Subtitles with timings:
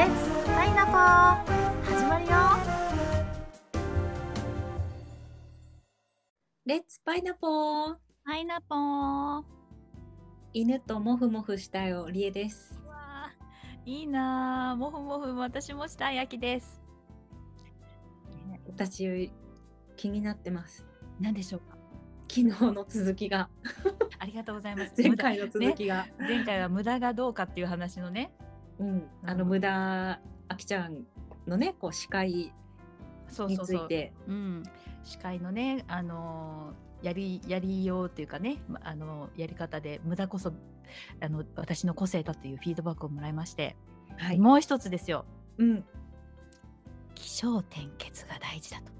[0.00, 1.94] レッツパイナポー。
[1.94, 2.30] 始まるよ。
[6.64, 7.96] レッツパイナポー。
[8.24, 9.44] パイナポー。
[10.54, 12.80] 犬とモフモフしたよりえです。
[12.88, 13.30] わ
[13.84, 16.80] いいなもふもふ私もしたいあきです
[18.68, 19.30] 私
[19.98, 20.86] 気になってます
[21.20, 21.76] 何でしょうか
[22.26, 23.50] 昨日の続きが
[24.18, 28.32] ありがとうございます前回の続きが、ね、前回は無駄がどうかっていう話のね
[28.80, 29.08] うん。
[29.24, 31.04] あの無駄あきちゃん
[31.46, 32.52] のねこう司会
[33.48, 34.12] について。
[34.26, 34.62] うん。
[35.04, 40.52] 司会のねあのやりやりようっていうかねあのやり方で無駄こそ
[41.20, 43.76] あの私の個性だというフィードバックをもらいまして、
[44.18, 45.24] はい、もう一つですよ、
[45.58, 45.84] うん、
[47.14, 48.92] 気象転結が大事だと。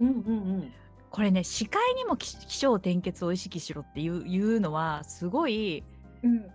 [0.00, 0.72] うんうんうん。
[1.10, 5.82] これね視界にも気象転結を意識しろっていういうのはすごい、
[6.22, 6.46] うん、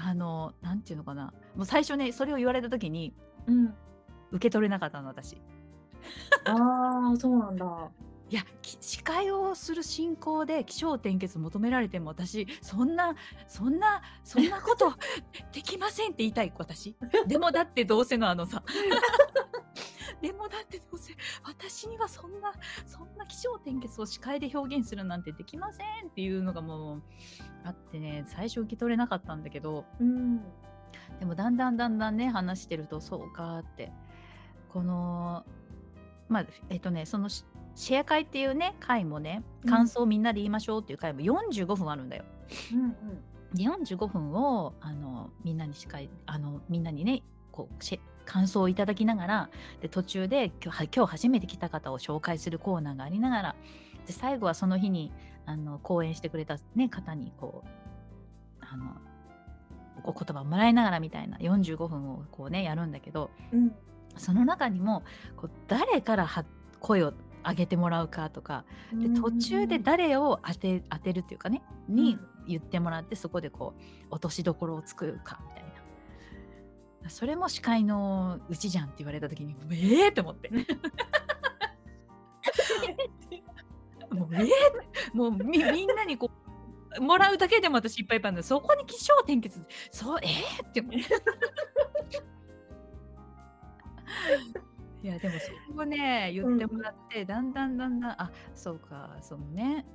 [0.00, 3.12] あのなんていうのかなもう最初ねそれを言われた時に、
[3.46, 3.74] うん、
[4.30, 5.36] 受け取れなかったの私。
[6.44, 7.66] ああそうなんだ。
[8.30, 14.92] いや司会をする進行で気象転結求められても私そんなそんなそんなこと
[15.50, 16.94] できませんって言いたい私
[17.26, 18.62] でもだってどうせのあのさ
[20.20, 22.52] でもだってどうせ私にはそんな
[22.86, 27.02] そんな気象転結を視界で表現するなんてできませんっていうのがもう
[27.64, 30.38] あってね最初受け取れなかったんだけど、うん、
[31.18, 33.92] でもだんだんだんだんね話してるとそうかって。
[34.68, 35.44] この
[36.28, 42.24] まあえっとねそのシェア会っていうね回もね感想をみんなで言いましょうっていう回も45分あるんだよ。
[42.72, 42.94] うんうん。
[43.54, 47.84] で45分をあのみんなにしかあのみんなにねこう
[48.28, 53.56] 感想をいただきながらで途中で今日今日初めて来た方を紹介するコーナーがありながら
[54.06, 55.10] で最後はその日に
[55.46, 57.68] あの講演してくれた、ね、方にこう
[58.60, 58.96] あの
[60.04, 63.74] お言葉をもらいながらみたいな45分をこうねやるんだけど、うん、
[64.18, 65.04] その中にも
[65.34, 66.44] こう誰からは
[66.80, 67.14] 声を
[67.46, 75.77] 上げてもらうかとかで途中で誰を当て当てるっていうかねに言ってもらってそこでこう落としどころを作るかみたいな。
[77.06, 80.50] それも司会のうちじゃんって言われた時にええー、って思って。
[84.10, 84.48] もうえー、
[85.14, 86.30] もうみみんなにこ
[86.98, 90.98] うもらうだけでも私いっぱいいっぱいなんでそこに起承転結そうええー、って思って。
[95.02, 99.86] いやでもそこをね言ってもらって、うん、だんだんだんだんあそうかそのね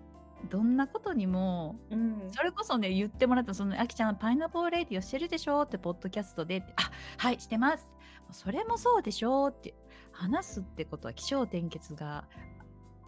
[0.50, 7.90] どんなことにも、うん、それこそね言ってもらったその「あきちゃんパイナポーレディオしてるでしょ?」ってポッドキャストで「あはいしてます」
[8.31, 9.74] それもそうでしょって
[10.12, 12.26] 話すってことは起承転結が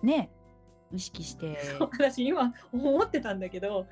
[0.03, 0.29] ね
[0.91, 1.57] 意識して。
[1.79, 3.87] 私今思ってたんだけど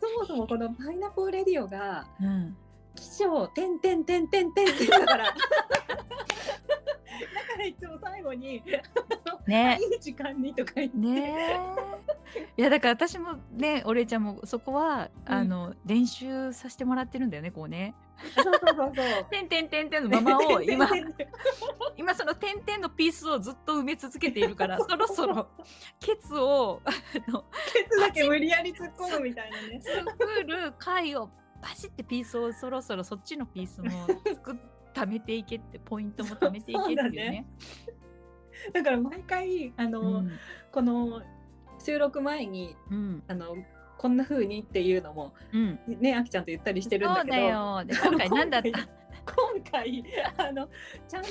[0.00, 2.56] そもそもこの「パイナポーレディオが」うん、
[2.94, 5.36] 起承点点点点点ってだからだか
[7.58, 8.62] らいつも最後に
[9.46, 9.78] ね。
[9.92, 10.96] いい時間にとか言って。
[10.98, 11.68] ね
[12.56, 17.94] いやだから私もねお礼ちゃんもそこは、うん、あの練習させてもらってるんだよねこうね。
[18.34, 19.26] そうそうそうそう。
[19.30, 20.88] 点点点点のままを 今
[21.96, 25.48] 今その点々のピースをずっと埋め続けているからそろそろ
[25.98, 26.90] ケツをあ
[27.30, 29.80] のケツだけ無理やり突っ込むみたいなね。
[29.82, 34.56] 作る回をバシってピースをそろそろそっちのピースも作
[34.94, 37.46] 貯めていけってポイントも貯めていけっていうね。
[38.72, 40.30] だから毎回あの、うん、
[40.70, 41.22] この
[41.84, 43.56] 収録前に、うん、あの
[43.98, 47.84] こんな風にっていうのも、うん、ねあきちゃんと言ったりしてるんだけどそうだよ。
[47.84, 48.68] で今回何だった？
[49.24, 50.04] 今回
[50.36, 50.68] あの
[51.08, 51.30] ちゃんと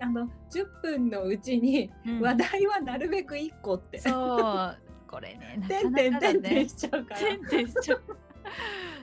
[0.00, 1.90] あの10分のうちに
[2.20, 4.76] 話題はなるべく1個って、そう。
[5.08, 6.68] これねなかなかだね。
[6.68, 7.20] しちゃうから。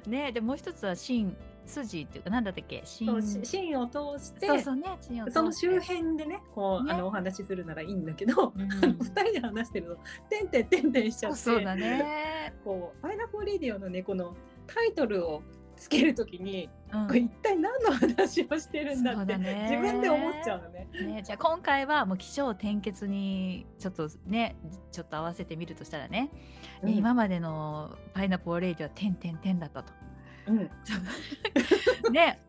[0.07, 1.25] ねでもう一つはシ
[1.67, 2.81] 筋っていうか何だったっけ？
[2.85, 3.09] 芯。
[3.11, 4.97] を通してそうそう、ね、
[5.29, 8.67] その周辺でねこう、ね、あのお話しするならいいんだけど、うん、
[8.97, 9.97] 2人で話してると
[10.29, 12.53] 「てんてんてんてん」しちゃってそうだね。
[12.63, 15.41] こう「パイナポーレディオ」のねこのタイトルを
[15.75, 20.87] つけるときに、うん、これ一体何の話をしてるんだって、ね、自分で思っちゃうのね。
[20.91, 24.55] ねじゃあ今回はもう起承転結にちょっとね
[24.91, 26.31] ちょっと合わせてみるとしたらね、
[26.81, 29.93] うん、今までの「パイナポーレディオ」は「てんてんてん」だったと。
[30.47, 30.71] うん、
[32.11, 32.41] ね。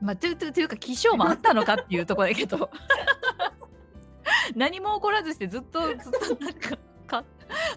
[0.00, 2.70] まあ、とというか気象もあったのかっていうところだけど。
[4.56, 5.96] 何も起こらずしてずっとずっ
[6.36, 6.76] となんか
[7.06, 7.24] か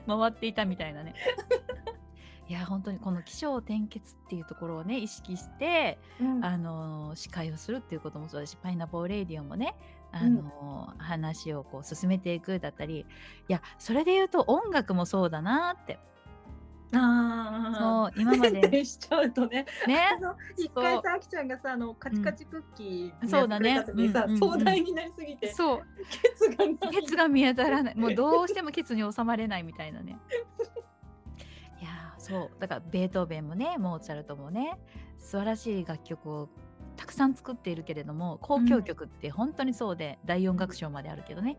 [0.08, 1.14] 回っていたみたいなね。
[2.48, 9.76] いや本当にこの起承転結っていうところをね意識して、うん、あの司会をするっていうこともそうだしパイナポーレイディオもね
[10.12, 13.06] あの、うん、話をこう進めていくだったりい
[13.48, 15.98] やそれで言うと音楽もそうだなって
[16.98, 18.86] あそう今まで。
[18.86, 19.66] しちゃうとね。
[19.88, 20.08] ね。
[20.18, 23.84] あの一回さあきちゃんがさあのカチカチクッキーそうだね。
[24.40, 25.82] 壮大になりすぎてそう。
[26.10, 26.50] ケツ
[26.82, 27.96] がケツが見当たらない。
[27.98, 30.18] もうどうしてもケツに収まれないみたいなね。
[31.82, 32.52] いやーそう。
[32.60, 34.78] だからベートーベンもねモーツァルトもね
[35.18, 36.50] 素晴らしい楽曲を
[36.96, 41.58] たくさん作っているけれども交響曲って本当にそうで、第四楽章まであるけどね。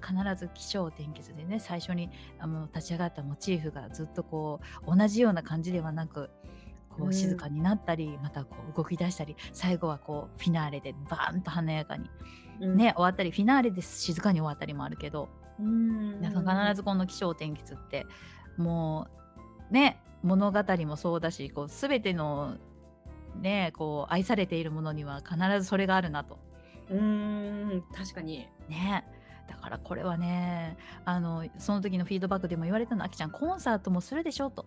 [0.00, 6.30] 必ず起承転結でね最初にあの立ち上がったモチーフがずっとこう同じような感じではなく
[6.90, 7.12] こううん。
[7.12, 12.10] 静かになったり、またこう動き出したり最後はこうフィナーレでバーンと華やかに
[12.60, 12.76] うん。
[12.76, 16.20] ね、終わったりフィナーレで静かに終わったりもあるけど、うん。
[16.22, 16.34] 必
[16.74, 18.06] ずこの起承転結って
[18.56, 19.08] も
[19.70, 22.56] うね物語もそうだしこう全ての
[23.40, 26.38] ねこう愛されているものには必ずそれがあるなと。
[26.90, 28.48] うん確かに。
[28.68, 29.04] ね。
[29.48, 34.66] だからこれはねあのその時のフィードバックでも言われたのあきちゃんコンサートもするでしょと、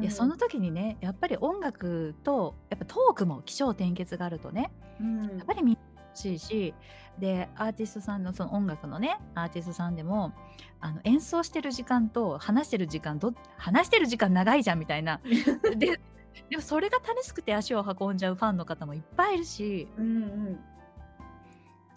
[0.00, 5.22] いやその時にねやっぱり音楽とやっぱトークも起承転結があるとねうん。
[5.22, 6.74] やっぱり見欲しいし
[7.18, 10.32] でアーティストさんのその音楽のねアーティストさんでも
[10.80, 15.20] あの演奏してる時間と話してる時間ど話してる時間長いじゃんみたいな。
[15.76, 16.00] で
[16.48, 19.88] でもそれが楽しくて足を運んじゃうファンの方もいっぱいいるし。
[19.96, 20.60] うんうん。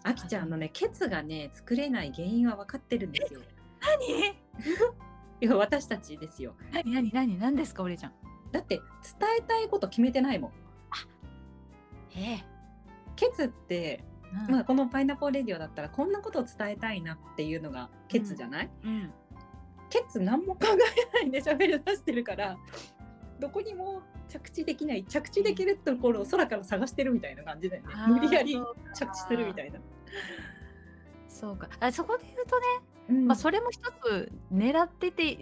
[0.03, 3.41] あきちゃんのねケツがね作れない原因は分かってるんですよ。
[3.81, 4.35] 何？
[5.41, 6.55] いや私たちですよ。
[6.71, 6.91] 何？
[6.91, 7.11] 何？
[7.13, 7.39] 何？
[7.39, 8.13] 何ですかお礼ちゃん。
[8.51, 8.75] だって
[9.19, 10.51] 伝えたいこと決めてないもん。
[12.15, 12.45] ええ、
[13.15, 14.03] ケツって、
[14.47, 14.53] うん。
[14.53, 19.11] まあ、このパイナポーレディオだったらこんなことを伝えたいなっていうのがケツじゃない、うん。
[19.89, 20.67] ケツ何も考
[21.13, 22.57] えないで喋り出してるから
[23.39, 27.89] どこにも着地できない着地できるところを空から探してるみたいな感じだよね。
[28.07, 28.59] 無理やり
[28.95, 29.79] 着地するみたいな、
[31.27, 31.67] そうか。
[31.79, 32.65] あそこで言うとね、
[33.09, 33.27] うん。
[33.27, 35.35] まあ、それも一つ狙ってて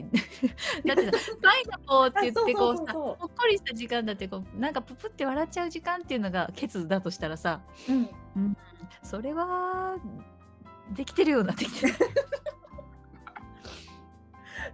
[0.85, 8.09] だっ てさパイナポーって言ってこうさほっこりした時間だってこうなんかププって笑っちゃう時間っていうのがケツだとしたらさうん。
[9.03, 9.97] それは
[10.91, 11.93] できてるようになってきてる。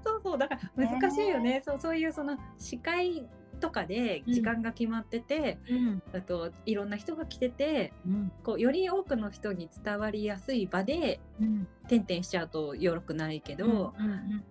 [0.04, 1.62] そうそうだから難しいよね。
[1.66, 3.28] そうそういうその司会
[3.58, 6.04] とかで時間が決まってて、うん。
[6.14, 8.32] あといろんな人が来ててうん。
[8.44, 11.68] こうより多くの人に伝わりやすい場でうん。
[11.88, 14.44] 点々しちゃうとよろくないけど、うんうん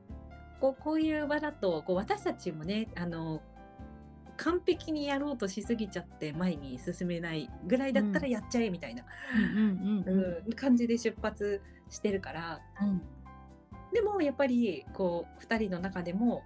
[0.59, 3.43] こうこういう場だとこう私たちもねあの
[4.37, 9.05] 完璧にやろうとしすぎちゃって前に進めないぐらいだったらやっちゃえみたいな、
[10.55, 13.03] 感じで出発してるからうん。
[13.93, 16.43] でもやっぱりこう2人の中でも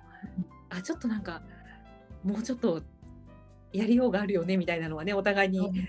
[0.69, 1.43] あちょっとなんか
[2.25, 2.83] もうちょっと
[3.73, 5.89] やりようがあるよねみたいなのはねお互いにね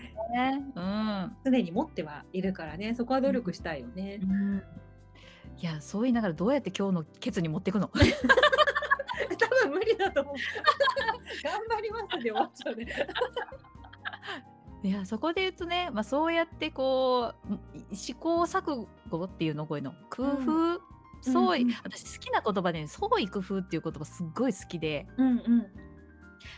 [0.75, 2.93] うん常に持ってはいるからね。
[2.95, 4.19] そこは努力したいよね。
[4.21, 4.63] うん。
[5.57, 7.89] いやそう言いながらどうやって今日のケツに持っていくの？
[7.93, 7.99] 多
[9.67, 10.35] 分無理だと思う。
[11.43, 12.87] 頑張りますで終わっちゃうね。
[14.83, 17.35] いやそこで言うとね、まあ、そうやってこ
[17.91, 19.65] う試行錯誤っていうの？
[19.67, 19.93] こういうの？
[20.09, 20.81] 工夫、
[21.21, 21.69] 創意、うん。
[21.69, 25.07] うん私好きな言葉で、ね、創意工夫っていう言葉すっごい好きで。
[25.17, 25.67] うんうん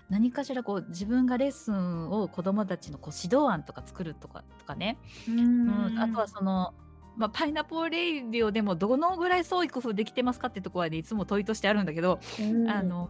[0.10, 4.98] 何かしらこう自分がレッスンを子どもたちのこう指導案とか作るとかとかね、
[5.28, 6.74] うんあとはその、
[7.18, 12.70] まあ、パイナポーレイディオでもどのぐらい創意工夫できてますかってところはねいつも問いとしてあるんだけど、うん。
[12.70, 13.10] あの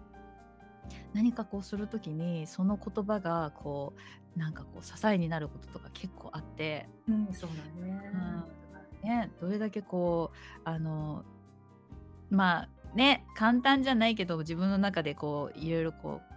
[1.13, 3.93] 何かこうする時にその言葉がこ
[4.35, 8.01] うなんかこう支えになることとか結構あって、うんそうだね。
[8.13, 9.07] うん。
[9.07, 11.23] ね、どれだけこうあの
[12.29, 16.32] まあね簡単じゃないけど自分の中でこういろいろこう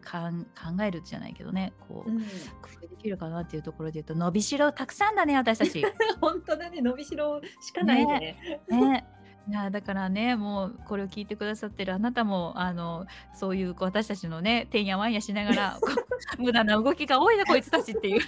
[0.00, 2.26] かん考えるじゃないけどねこう、うん工
[2.84, 5.84] 夫できるかなっていうところで言うと伸びしろたくさんだね私たち。
[6.20, 8.64] 本当だね伸びしろしかないね。
[8.68, 9.06] ね
[9.48, 15.78] いやだからねもうこれを聞いてくださってるあなたもあのそういう私たちのねてんやわんやしながら
[16.38, 18.20] 無駄な動きが多いなこいつたちっていう。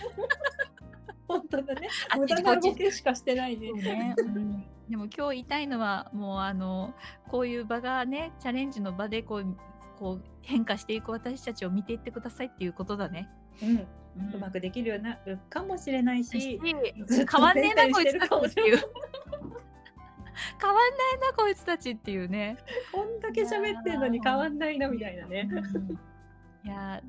[1.29, 1.89] 本当だね。
[2.11, 3.73] あっ無駄な動きしかしてないね。
[3.73, 6.93] ねうんでも今日言いたいのはもうあの
[7.29, 9.57] こういう場がねチャレンジの場でこう
[10.03, 13.29] こう変化していく私たちを見ていってくださいっていうことだね。
[13.63, 13.87] うん、う
[14.35, 16.61] うまくできるようになるかもしれないし、し
[17.07, 18.79] ずっと変わんねえなこいつたちっていう。
[20.61, 22.57] 変 わんないなこいつたちっていうね。
[22.91, 25.49] こんだけ喋ってんのに変わんないなみたいなね。
[26.65, 27.01] いや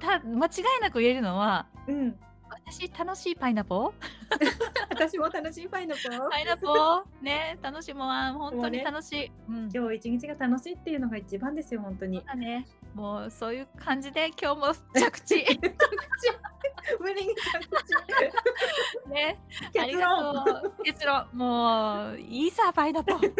[0.00, 2.18] た間違いなく言えるのはうん。
[2.66, 3.92] 私楽しいパイナポー？
[4.90, 6.30] 私も楽しいパイナポー。
[6.30, 7.02] パイナポー？
[7.22, 9.32] ね楽しもう本当に楽しい。
[9.48, 9.70] うん。
[9.72, 12.22] 今日一日が楽しいっていうのが一番ですよ本当に。
[12.24, 12.66] だね。
[12.94, 15.44] もうそういう感じで今日も着地。
[17.00, 17.34] 無理に
[19.08, 19.38] ね。
[19.50, 20.82] 着地ありがとう。
[20.84, 21.28] 結論。
[21.32, 23.32] もういいさパイナポー。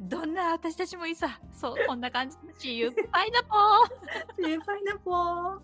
[0.00, 1.38] どんな私たちもいいさ。
[1.52, 4.48] そうこんな感じだしゆっぱいなぽー。
[4.48, 5.58] ねパイナポー